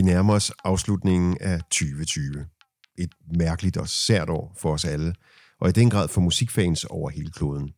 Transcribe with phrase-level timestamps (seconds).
[0.00, 2.46] Vi nærmer os afslutningen af 2020.
[2.98, 5.14] Et mærkeligt og sært år for os alle,
[5.60, 7.70] og i den grad for musikfans over hele kloden.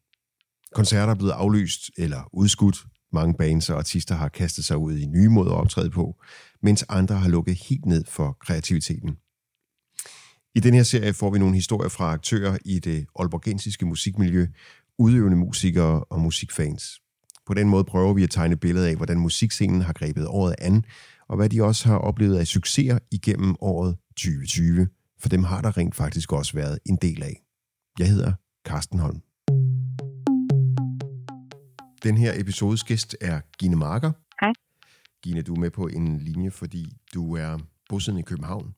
[0.74, 2.76] Koncerter er blevet aflyst eller udskudt.
[3.12, 6.22] Mange bands og artister har kastet sig ud i nye måder at optræde på,
[6.62, 9.16] mens andre har lukket helt ned for kreativiteten.
[10.54, 14.46] I den her serie får vi nogle historier fra aktører i det olborgensiske musikmiljø,
[14.98, 17.00] udøvende musikere og musikfans.
[17.46, 20.84] På den måde prøver vi at tegne billedet af, hvordan musikscenen har grebet året an,
[21.32, 24.88] og hvad de også har oplevet af succeser igennem året 2020.
[25.20, 27.42] For dem har der rent faktisk også været en del af.
[27.98, 28.32] Jeg hedder
[28.66, 29.20] Carsten Holm.
[32.02, 34.12] Den her episodes gæst er Gine Marker.
[34.40, 34.52] Hej.
[35.22, 37.58] Gine, du er med på en linje, fordi du er
[37.88, 38.74] bosiddende i København,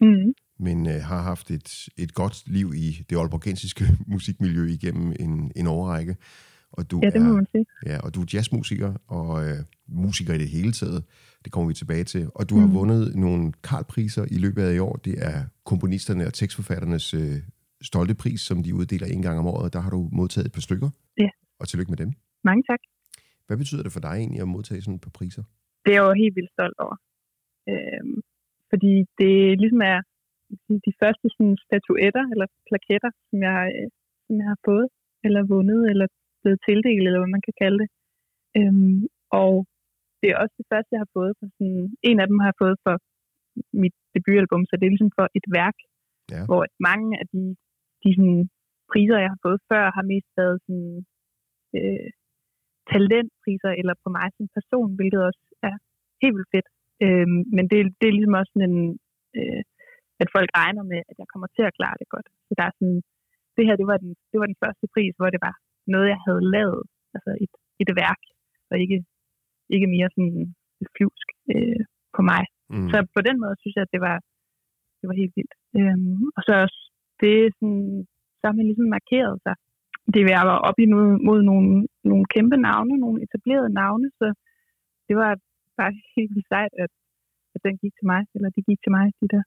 [0.00, 0.32] Mm.
[0.58, 5.66] men øh, har haft et, et godt liv i det olborgensiske musikmiljø igennem en, en
[5.66, 6.16] årrække.
[6.78, 7.66] Og du Ja, det må er, man sige.
[7.90, 9.58] Ja, og du er jazzmusiker og øh,
[10.02, 11.00] musiker i det hele taget.
[11.44, 12.24] Det kommer vi tilbage til.
[12.38, 12.60] Og du mm.
[12.62, 14.94] har vundet nogle Karl-priser i løbet af i år.
[15.08, 15.38] Det er
[15.70, 17.36] komponisterne og tekstforfatternes øh,
[17.90, 19.72] stolte pris, som de uddeler en gang om året.
[19.72, 20.90] Der har du modtaget et par stykker.
[21.24, 21.30] Ja.
[21.60, 22.10] Og tillykke med dem.
[22.44, 22.80] Mange tak.
[23.46, 25.44] Hvad betyder det for dig egentlig at modtage sådan et par priser?
[25.84, 26.96] Det er jeg jo helt vildt stolt over.
[27.70, 28.16] Øhm,
[28.70, 29.98] fordi det ligesom er
[30.86, 33.88] de første sådan, statuetter eller plaketter, som jeg, øh,
[34.26, 34.86] som jeg har fået,
[35.26, 36.06] eller vundet, eller
[36.42, 37.88] blevet tildelt, eller hvad man kan kalde det.
[38.58, 38.98] Øhm,
[39.40, 39.52] og
[40.20, 41.32] det er også det første, jeg har fået.
[41.38, 42.94] For sådan, en af dem har jeg fået for
[43.82, 45.78] mit debutalbum, så det er ligesom for et værk,
[46.34, 46.42] Ja.
[46.50, 47.42] hvor mange af de,
[48.02, 48.42] de sådan,
[48.92, 50.92] priser, jeg har fået før, har mest været sådan,
[51.78, 52.08] øh,
[52.90, 55.74] talentpriser eller på mig som person, hvilket også er
[56.22, 56.68] helt vildt fedt.
[57.04, 58.82] Øhm, men det, det er ligesom også sådan en,
[59.38, 59.62] øh,
[60.22, 62.28] at folk regner med, at jeg kommer til at klare det godt.
[62.46, 63.00] Så der er sådan,
[63.56, 65.54] det her, det var den, det var den første pris, hvor det var
[65.94, 66.82] noget, jeg havde lavet,
[67.14, 68.20] altså et, et værk,
[68.70, 68.98] og ikke,
[69.74, 70.54] ikke mere sådan
[70.94, 71.82] flyvsk øh,
[72.16, 72.42] på mig.
[72.72, 72.88] Mm.
[72.90, 74.16] Så på den måde synes jeg, at det var,
[74.98, 75.54] det var helt vildt.
[75.78, 76.80] Øhm, og så også,
[77.20, 78.06] det sådan,
[78.38, 79.54] så har man ligesom markeret sig.
[80.14, 81.70] Det var jeg var op imod mod nogle,
[82.10, 84.26] nogle kæmpe navne, nogle etablerede navne, så
[85.08, 85.30] det var
[85.78, 86.92] bare helt vildt sejt, at,
[87.54, 89.42] at den gik til mig, eller de gik til mig, de der.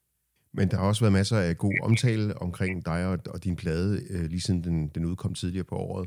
[0.58, 3.90] Men der har også været masser af god omtale omkring dig og, og din plade,
[4.12, 6.06] øh, lige siden den, den udkom tidligere på året.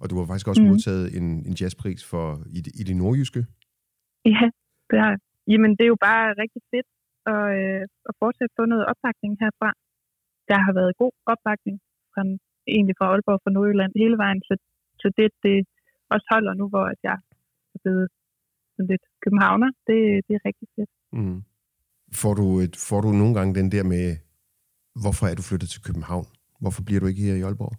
[0.00, 0.68] Og du har faktisk også mm.
[0.70, 2.24] Modtaget en, en jazzpris for
[2.58, 3.40] i, det- i det nordjyske.
[4.34, 4.46] Ja,
[4.90, 5.20] det har jeg.
[5.52, 6.88] Jamen, det er jo bare rigtig fedt
[7.34, 9.70] at, øh, at fortsætte få noget opbakning herfra.
[10.50, 11.76] Der har været god opbakning
[12.12, 12.22] fra,
[12.74, 14.54] egentlig fra Aalborg fra Nordjylland hele vejen, så,
[15.02, 15.56] så det, det
[16.14, 17.16] også holder nu, hvor at jeg
[17.74, 18.06] er blevet
[18.74, 19.70] sådan lidt københavner.
[19.88, 20.90] Det, det er rigtig fedt.
[21.18, 21.38] Mm.
[22.20, 24.04] Får, du et, får du nogle gange den der med,
[25.02, 26.26] hvorfor er du flyttet til København?
[26.62, 27.74] Hvorfor bliver du ikke her i Aalborg?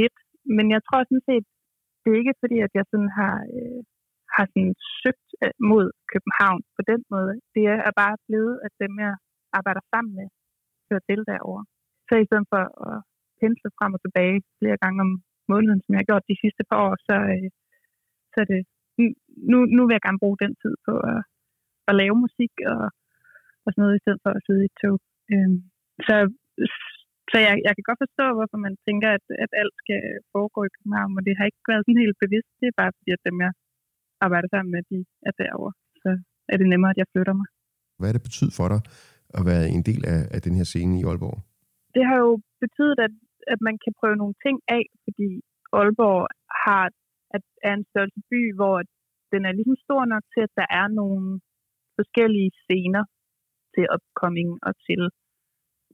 [0.00, 0.18] Lidt,
[0.56, 1.46] men jeg tror sådan set,
[2.00, 3.80] det er ikke fordi, at jeg sådan har, øh,
[4.34, 7.32] har sådan søgt øh, mod København på den måde.
[7.54, 9.14] Det er bare blevet, at dem jeg
[9.58, 10.26] arbejder sammen med,
[10.88, 11.64] hører til derovre.
[12.06, 12.96] Så i stedet for at
[13.40, 15.12] pensle frem og tilbage flere gange om
[15.52, 17.48] måneden, som jeg har gjort de sidste par år, så, øh,
[18.32, 18.62] så er det,
[19.50, 21.20] nu, nu vil jeg gerne bruge den tid på at,
[21.88, 22.84] at lave musik og,
[23.66, 24.96] og sådan noget, i stedet for at sidde i et tog.
[25.32, 25.58] Øhm,
[26.06, 26.14] så
[27.30, 30.00] så jeg, jeg kan godt forstå, hvorfor man tænker, at, at alt skal
[30.34, 32.50] foregå i København, men det har ikke været sådan helt bevidst.
[32.60, 33.52] Det er bare fordi, at dem, jeg
[34.24, 35.72] arbejder sammen med, de er derovre.
[36.02, 36.10] Så
[36.52, 37.48] er det nemmere, at jeg flytter mig.
[37.98, 38.80] Hvad er det betydet for dig
[39.38, 41.38] at være en del af, af den her scene i Aalborg?
[41.96, 42.32] Det har jo
[42.64, 43.14] betydet, at,
[43.52, 45.28] at man kan prøve nogle ting af, fordi
[45.78, 46.22] Aalborg
[46.64, 46.84] har,
[47.36, 48.76] at er en størrelse by, hvor
[49.32, 51.26] den er ligesom stor nok til, at der er nogle
[51.98, 53.04] forskellige scener
[53.76, 55.00] til upcoming og til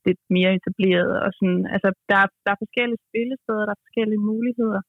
[0.06, 1.12] lidt mere etableret.
[1.24, 4.80] Og sådan, altså, der, er- der er forskellige spillesteder, der er forskellige muligheder,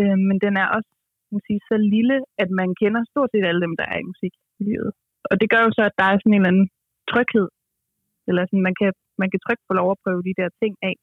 [0.00, 0.90] øh, men den er også
[1.34, 4.92] man sige, så lille, at man kender stort set alle dem, der er i musikmiljøet.
[5.30, 6.68] Og det gør jo så, at der er sådan en eller anden
[7.12, 7.48] tryghed,
[8.28, 8.90] eller sådan, man kan,
[9.22, 10.94] man kan trygt få lov at prøve de der ting af,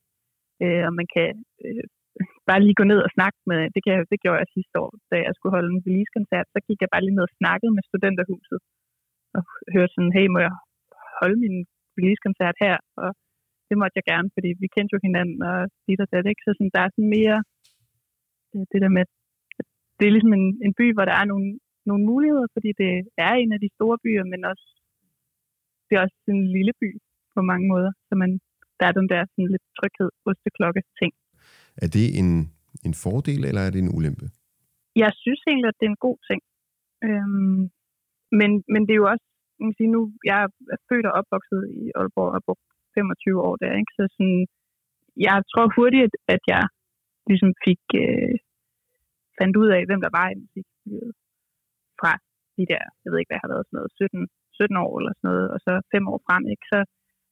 [0.64, 1.30] øh, og man kan
[1.66, 1.86] øh,
[2.50, 5.16] bare lige gå ned og snakke med, det, kan, det gjorde jeg sidste år, da
[5.28, 8.60] jeg skulle holde en release-koncert, så gik jeg bare lige ned og snakkede med studenterhuset,
[9.38, 9.42] og
[9.76, 10.54] hørte sådan, hey, må jeg
[11.20, 11.58] holde min
[11.98, 12.76] release-koncert her?
[13.04, 13.10] Og
[13.68, 16.44] det måtte jeg gerne, fordi vi kendte jo hinanden, og dit og dat, ikke?
[16.46, 17.38] Så sådan, der er sådan mere
[18.72, 19.10] det der med, at
[19.98, 21.48] det er ligesom en, en by, hvor der er nogle,
[21.90, 22.92] nogle muligheder, fordi det
[23.28, 24.66] er en af de store byer, men også
[25.88, 26.90] det er også en lille by
[27.36, 28.32] på mange måder, så man,
[28.80, 31.12] der er den der sådan lidt tryghed, osteklokke ting.
[31.84, 32.30] Er det en,
[32.88, 34.26] en fordel, eller er det en ulempe?
[35.04, 36.42] Jeg synes egentlig, at det er en god ting.
[37.08, 37.62] Øhm,
[38.40, 39.28] men, men det er jo også,
[39.60, 40.38] man kan sige nu, jeg
[40.76, 42.66] er født og opvokset i Aalborg og brugt
[42.96, 43.94] 25 år der, ikke?
[43.98, 44.42] Så sådan,
[45.28, 46.64] jeg tror hurtigt, at jeg
[47.30, 48.36] ligesom fik øh,
[49.40, 51.14] fandt ud af, hvem der var i musikmiljøet
[52.00, 52.14] fra
[52.58, 55.14] de der, jeg ved ikke, hvad jeg har været, sådan noget 17, 17 år eller
[55.16, 56.66] sådan noget, og så fem år frem, ikke?
[56.74, 56.80] så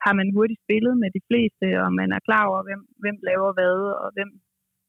[0.05, 3.49] har man hurtigt spillet med de fleste, og man er klar over, hvem, hvem laver
[3.57, 4.31] hvad, og hvem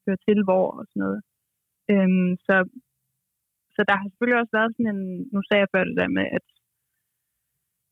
[0.05, 1.19] hører til hvor, og sådan noget.
[1.93, 2.55] Øhm, så,
[3.75, 5.03] så der har selvfølgelig også været sådan en,
[5.33, 6.47] nu sagde jeg før det der med, at,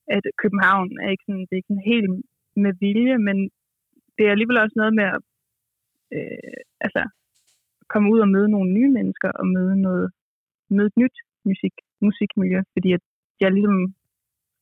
[0.07, 2.09] at København er ikke sådan, det er ikke sådan helt
[2.63, 3.37] med vilje, men
[4.15, 5.19] det er alligevel også noget med at
[6.15, 7.01] øh, altså,
[7.91, 10.11] komme ud og møde nogle nye mennesker og møde noget
[10.69, 13.03] møde et nyt musik, musikmiljø, fordi at
[13.39, 13.77] jeg ligesom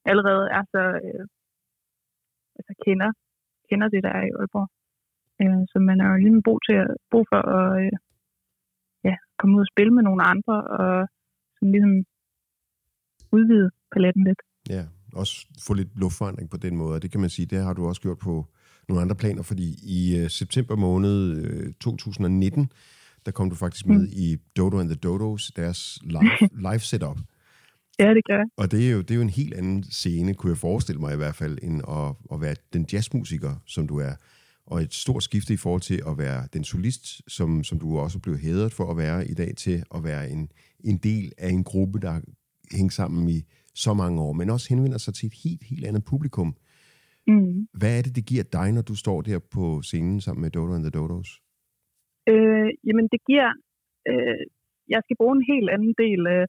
[0.06, 1.25] allerede er så øh,
[2.57, 3.12] altså kender,
[3.69, 4.69] kender det, der er i Aalborg.
[5.42, 7.92] Øh, så man er jo ligesom brug, til at, brug for at øh,
[9.04, 11.07] ja, komme ud og spille med nogle andre, og
[11.56, 11.96] sådan ligesom
[13.36, 14.42] udvide paletten lidt.
[14.69, 17.74] Ja, også få lidt luftforandring på den måde, og det kan man sige, det har
[17.74, 18.48] du også gjort på
[18.89, 22.71] nogle andre planer, fordi i øh, september måned øh, 2019,
[23.25, 24.10] der kom du faktisk med mm.
[24.12, 27.18] i Dodo and the Dodos, deres live, live setup.
[28.00, 28.45] Ja, det gør jeg.
[28.57, 31.13] Og det er, jo, det er jo en helt anden scene, kunne jeg forestille mig
[31.13, 34.13] i hvert fald, end at, at være den jazzmusiker, som du er.
[34.65, 38.19] Og et stort skifte i forhold til at være den solist, som, som du også
[38.19, 40.51] blev hædret for at være i dag, til at være en,
[40.83, 42.21] en del af en gruppe, der
[42.71, 43.44] hænger sammen i
[43.75, 46.50] så mange år, men også henvender sig til et helt, helt andet publikum.
[47.28, 47.68] Mm.
[47.80, 50.74] Hvad er det, det giver dig, når du står der på scenen sammen med Dodo
[50.75, 51.30] and the Dodos?
[52.31, 53.50] Øh, jamen, det giver...
[54.10, 54.44] Øh,
[54.94, 56.46] jeg skal bruge en helt anden del af,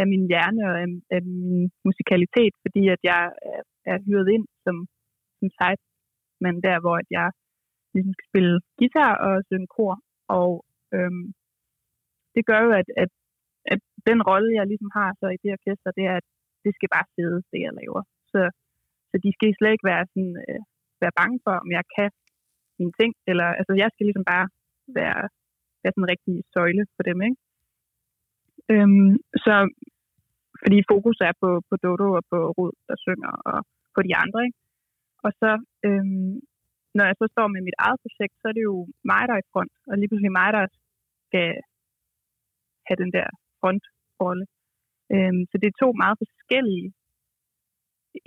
[0.00, 3.22] af min hjerne og af, af min musikalitet, fordi at jeg
[3.52, 3.62] er,
[3.92, 4.76] er hyret ind som,
[5.38, 5.48] som
[6.44, 7.28] men der, hvor at jeg
[7.94, 9.94] ligesom skal spille guitar og synge kor.
[10.38, 10.50] Og
[10.94, 11.24] øhm,
[12.34, 13.10] det gør jo, at, at,
[13.72, 16.28] at den rolle, jeg ligesom har så i det orkester, det er, at
[16.66, 18.02] det skal bare sidde, det jeg laver.
[18.32, 18.40] Så,
[19.10, 20.60] så de skal slet ikke være, sådan, øh,
[21.02, 22.10] være bange for, om jeg kan
[22.78, 23.12] mine ting.
[23.30, 24.46] Eller, altså, jeg skal ligesom bare
[24.98, 25.22] være,
[25.82, 27.18] være sådan en rigtig søjle for dem.
[27.28, 27.38] Ikke?
[28.72, 29.12] Øhm,
[29.44, 29.54] så
[30.62, 33.58] fordi fokus er på, på Dodo og på Rod, der synger, og
[33.94, 34.40] på de andre.
[34.46, 34.58] Ikke?
[35.26, 35.50] Og så,
[35.86, 36.34] øhm,
[36.96, 38.76] når jeg så står med mit eget projekt, så er det jo
[39.10, 40.64] mig, der er i front, og lige pludselig mig, der
[41.26, 41.48] skal
[42.86, 43.28] have den der
[43.60, 44.44] frontrolle.
[45.14, 46.86] Øhm, så det er to meget forskellige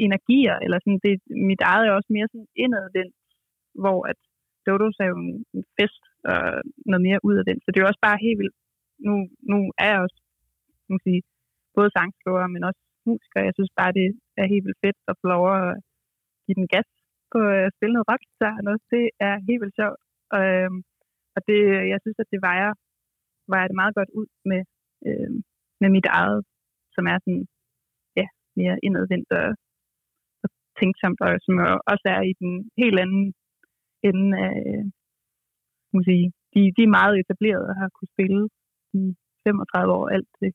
[0.06, 1.14] energier, eller sådan, det,
[1.52, 3.16] mit eget er også mere sådan indadvendt,
[3.81, 4.20] hvor at
[4.66, 5.18] Dodos er jo
[5.58, 6.42] en fest og
[6.92, 7.62] noget mere udadvendt.
[7.62, 8.58] Så det er jo også bare helt vildt.
[9.08, 9.14] Nu,
[9.52, 10.20] nu er jeg også
[10.94, 11.22] man sige,
[11.78, 13.48] både sangskriver, men også musiker.
[13.48, 14.08] Jeg synes bare, det
[14.42, 15.70] er helt vildt fedt at få lov at
[16.46, 16.90] give den gas
[17.31, 18.24] på øh, at spille noget rock
[18.68, 18.81] noget.
[18.96, 20.02] Det er helt vildt sjovt.
[20.36, 20.80] Og, øhm,
[21.36, 21.60] og det,
[21.92, 22.72] jeg synes, at det vejer,
[23.54, 24.62] vejer det meget godt ud med,
[25.08, 25.31] øh,
[25.81, 26.40] med mit eget,
[27.00, 27.46] som er sådan,
[28.19, 28.28] ja,
[28.60, 29.48] mere indadvendt og,
[30.44, 30.50] og
[30.80, 31.56] tænksomt, og som
[31.92, 33.25] også er i den helt anden
[34.10, 34.86] ende af, øh,
[35.94, 38.42] må sige, de, de er meget etablerede og har kunne spille
[39.01, 39.04] i
[39.44, 40.51] 35 år alt det,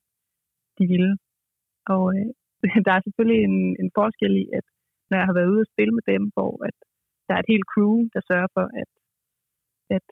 [0.79, 1.13] de ville.
[1.95, 2.31] Og øh,
[2.87, 4.67] der er selvfølgelig en, en forskel i, at
[5.09, 6.77] når jeg har været ude og spille med dem, hvor at
[7.27, 8.91] der er et helt crew, der sørger for, at,
[9.97, 10.07] at,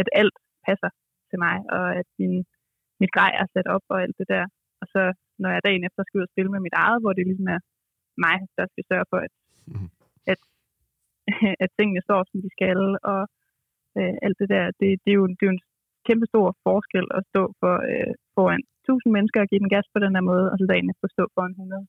[0.00, 0.90] at alt passer
[1.30, 2.36] til mig, og at min,
[3.00, 4.44] mit grej er sat op og alt det der.
[4.94, 5.02] Så
[5.42, 7.60] når jeg dagen efter skal ud og spille med mit eget, hvor det ligesom er
[8.24, 9.32] mig, der skal sørge for, at,
[9.70, 9.88] mm.
[10.32, 10.40] at,
[11.64, 12.80] at tingene står, som de skal,
[13.12, 13.22] og
[13.98, 15.66] øh, alt det der, det, det, er jo, det er jo en
[16.08, 19.98] kæmpe stor forskel at stå for, øh, foran 1000 mennesker og give den gas på
[20.04, 21.86] den her måde, og så dagen efter stå foran 100.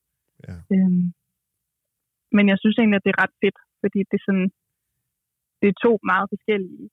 [0.48, 0.56] Ja.
[0.74, 1.06] Øhm,
[2.36, 4.50] men jeg synes egentlig, at det er ret fedt, fordi det er sådan,
[5.62, 6.86] det er to meget forskellige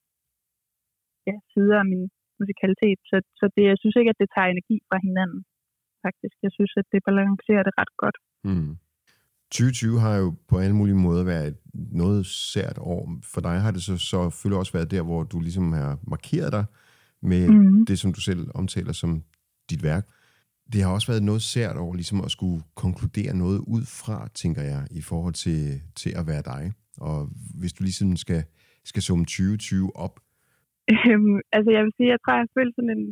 [1.27, 2.05] ja, sider af min
[2.39, 5.41] musikalitet, så, så det, jeg synes ikke, at det tager energi fra hinanden,
[6.05, 6.35] faktisk.
[6.45, 8.17] Jeg synes, at det balancerer det ret godt.
[8.43, 8.73] Mm.
[9.51, 11.55] 2020 har jo på alle mulige måder været
[12.03, 13.01] noget sært år.
[13.33, 16.51] For dig har det så, så selvfølgelig også været der, hvor du ligesom har markeret
[16.51, 16.65] dig
[17.21, 17.85] med mm.
[17.85, 19.23] det, som du selv omtaler som
[19.69, 20.05] dit værk.
[20.73, 24.61] Det har også været noget sært over ligesom at skulle konkludere noget ud fra, tænker
[24.61, 26.63] jeg, i forhold til, til at være dig.
[26.97, 27.29] Og
[27.59, 28.43] hvis du ligesom skal,
[28.83, 30.15] skal summe 2020 op.
[30.91, 33.05] Øhm, altså jeg vil sige, jeg tror, jeg har følt sådan en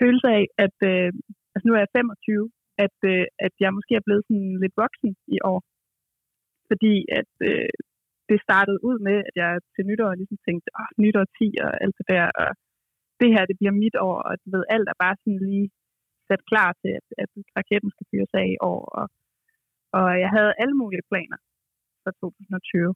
[0.00, 1.12] følelse af, at øh,
[1.60, 2.50] altså nu er jeg 25,
[2.84, 5.60] at, øh, at jeg måske er blevet sådan lidt voksen i år.
[6.70, 7.72] Fordi at øh,
[8.30, 11.96] det startede ud med, at jeg til nytår ligesom tænkte, åh, nytår 10 og alt
[11.98, 12.50] det der, og
[13.20, 15.68] det her, det bliver mit år, og du ved, alt er bare sådan lige
[16.28, 18.82] sat klar til, at, at raketten skal fyres af i år.
[18.98, 19.06] Og,
[19.98, 21.38] og jeg havde alle mulige planer
[22.02, 22.94] for 2020,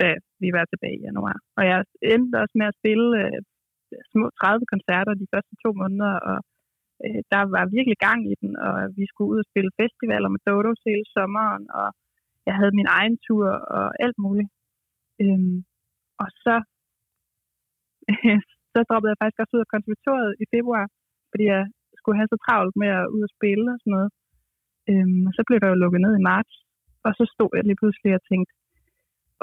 [0.00, 0.08] da
[0.42, 1.36] vi var tilbage i januar.
[1.58, 1.78] Og jeg
[2.14, 3.38] endte også med at spille øh,
[4.12, 6.38] små 30 koncerter de første to måneder, og
[7.04, 10.40] øh, der var virkelig gang i den, og vi skulle ud og spille festivaler med
[10.46, 11.88] Dodos hele sommeren, og
[12.46, 14.50] jeg havde min egen tur og alt muligt.
[15.22, 15.58] Øhm,
[16.22, 16.54] og så,
[18.72, 20.84] så droppede jeg faktisk også ud af konservatoriet i februar,
[21.30, 21.64] fordi jeg
[21.98, 24.10] skulle have så travlt med at ud og spille og sådan noget.
[24.90, 26.54] Øhm, og så blev der jo lukket ned i marts,
[27.06, 28.52] og så stod jeg lige pludselig og tænkte,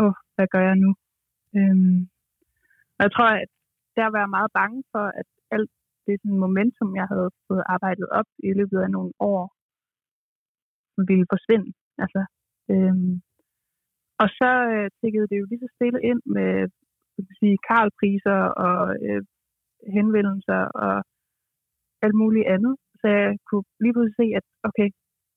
[0.03, 0.91] åh, hvad gør jeg nu?
[1.57, 1.99] Øhm,
[2.97, 3.51] og jeg tror, at
[3.97, 5.71] der var jeg meget bange for, at alt
[6.05, 9.41] det sådan, momentum, jeg havde fået arbejdet op i løbet af nogle år,
[11.09, 11.69] ville forsvinde.
[12.03, 12.21] Altså,
[12.71, 13.13] øhm,
[14.23, 16.51] og så øh, tækkede det jo lige så stille ind med
[17.39, 19.21] sige, karlpriser og øh,
[19.95, 20.95] henvendelser og
[22.05, 22.75] alt muligt andet.
[22.99, 24.87] Så jeg kunne lige pludselig se, at okay,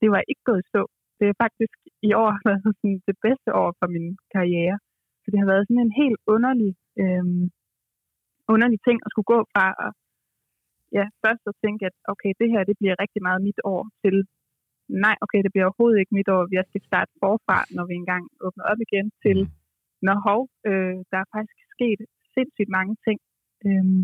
[0.01, 0.83] det var ikke gået i stå.
[1.19, 1.77] Det er faktisk
[2.09, 4.77] i år været altså sådan det bedste år for min karriere.
[5.23, 7.25] Så det har været sådan en helt underlig, øh,
[8.53, 9.91] underlig ting at skulle gå fra at
[10.93, 14.17] ja, først at tænke, at okay, det her det bliver rigtig meget mit år, til
[14.89, 18.25] nej, okay, det bliver overhovedet ikke mit år, jeg skal starte forfra, når vi engang
[18.47, 19.51] åbner op igen, til mm.
[20.07, 22.01] når hov, øh, der er faktisk sket
[22.35, 23.19] sindssygt mange ting.
[23.67, 24.03] Øhm,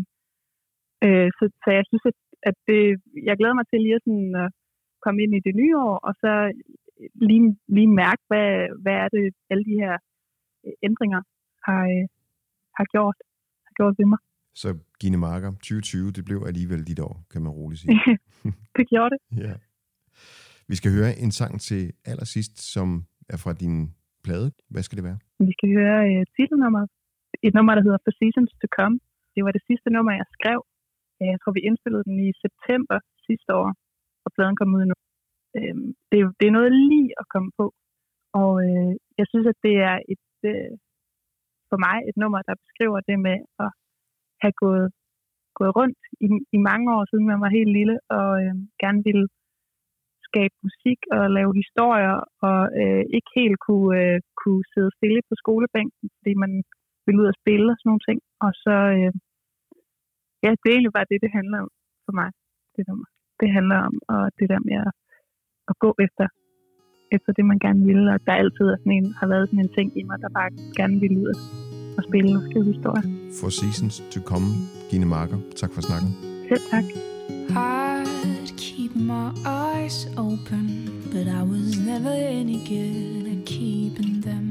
[1.05, 2.17] øh, så, så jeg synes, at,
[2.49, 2.81] at det,
[3.29, 4.49] jeg glæder mig til lige at sådan, uh,
[5.03, 6.31] komme ind i det nye år, og så
[7.27, 8.49] lige, lige mærke, hvad,
[8.83, 9.93] hvad er det, alle de her
[10.65, 11.21] øh, ændringer
[11.67, 12.05] har, øh,
[12.77, 13.17] har gjort,
[13.65, 14.21] har gjort ved mig.
[14.61, 14.69] Så
[15.03, 17.93] Gine Marker, 2020, det blev alligevel dit år, kan man roligt sige.
[18.77, 19.19] det gjorde det.
[19.45, 19.53] ja.
[20.71, 21.81] Vi skal høre en sang til
[22.11, 22.87] allersidst, som
[23.33, 23.75] er fra din
[24.25, 24.47] plade.
[24.73, 25.19] Hvad skal det være?
[25.47, 26.87] Vi skal høre uh, titelnummeret.
[27.47, 28.95] Et nummer, der hedder For Seasons to Come.
[29.35, 30.59] Det var det sidste nummer, jeg skrev.
[31.33, 33.69] Jeg tror, vi indspillede den i september sidste år,
[34.25, 34.97] og pladen kom ud nu.
[35.57, 35.77] Uh,
[36.09, 37.65] det, det er noget lige at komme på.
[38.41, 40.71] Og uh, jeg synes, at det er et, uh,
[41.69, 43.69] for mig et nummer, der beskriver det med at
[44.43, 44.87] have gået,
[45.59, 49.27] gået rundt i, i mange år, siden man var helt lille, og øh, gerne ville
[50.27, 55.35] skabe musik og lave historier, og øh, ikke helt kunne, øh, kunne sidde stille på
[55.41, 56.51] skolebænken, fordi man
[57.05, 58.19] ville ud og spille og sådan nogle ting.
[58.45, 59.11] Og så, øh,
[60.43, 61.69] ja, det er egentlig bare det, det handler om
[62.05, 62.29] for mig.
[62.75, 62.95] Det, der,
[63.41, 64.91] det handler om og det der med at,
[65.69, 66.25] at gå efter,
[67.15, 69.75] efter det, man gerne vil, og der altid er sådan en, har været sådan en
[69.77, 71.39] ting i mig, der bare gerne ville ud og
[72.07, 73.03] spille og skrive er historier.
[73.39, 74.47] For seasons to come,
[74.89, 75.37] Gine Marker.
[75.55, 76.15] Tak for snakken.
[76.49, 76.83] Selv tak.
[77.49, 80.67] I'd keep my eyes open,
[81.11, 84.45] but I was never any good at keeping them.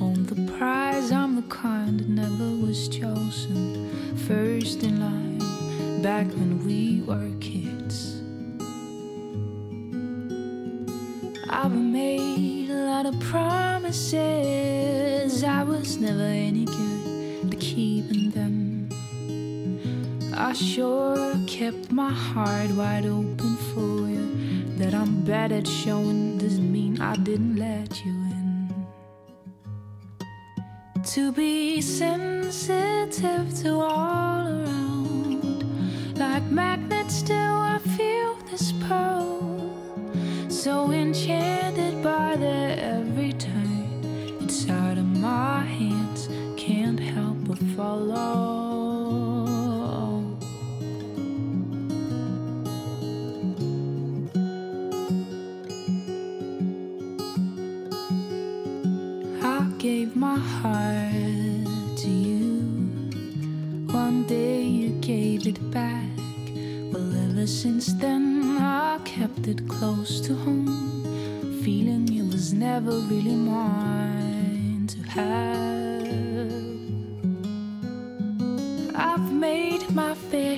[0.00, 3.90] On the prize, I'm the kind that never was chosen
[4.28, 5.38] first in line
[6.02, 8.20] back when we were kids.
[11.48, 14.99] I've made a lot of promises,
[15.44, 18.88] I was never any good at keeping them.
[20.34, 24.26] I sure kept my heart wide open for you.
[24.76, 28.86] That I'm bad at showing doesn't mean I didn't let you in.
[31.14, 39.72] To be sensitive to all around, like magnets, still I feel this pull.
[40.48, 42.78] So enchanted by their
[47.80, 48.20] follow.
[59.78, 62.50] gave my heart to you.
[63.90, 66.18] One day you gave it back.
[66.92, 70.68] Well, ever since then, I kept it close to home.
[71.64, 75.69] Feeling it was never really mine to have.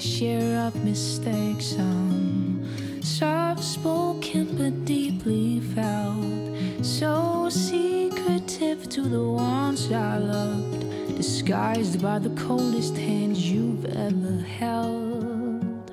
[0.03, 2.67] Share of mistakes, some
[3.03, 6.85] soft spoken but deeply felt.
[6.85, 15.93] So secretive to the ones I loved, disguised by the coldest hands you've ever held.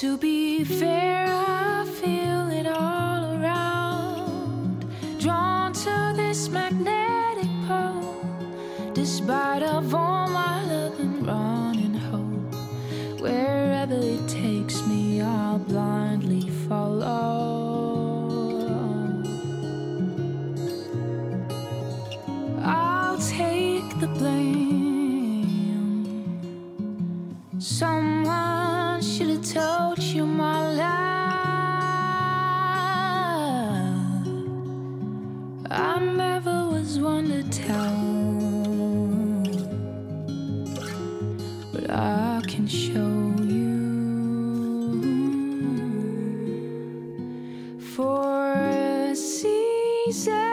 [0.00, 4.84] To be fair, I feel it all around,
[5.20, 8.16] drawn to this magnetic pole,
[8.94, 11.63] despite of all my love and running
[50.14, 50.43] for seasons to come.